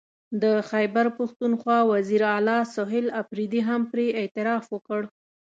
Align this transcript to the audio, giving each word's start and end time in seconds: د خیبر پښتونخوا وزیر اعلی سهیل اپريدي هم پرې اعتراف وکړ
د 0.43 0.45
خیبر 0.69 1.05
پښتونخوا 1.17 1.79
وزیر 1.91 2.21
اعلی 2.33 2.59
سهیل 2.75 3.05
اپريدي 3.21 3.61
هم 3.69 3.81
پرې 3.91 4.05
اعتراف 4.19 4.63
وکړ 4.75 5.01